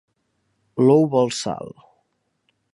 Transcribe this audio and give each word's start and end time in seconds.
L'ou 0.87 1.05
vol 1.17 1.31
sal. 1.43 1.71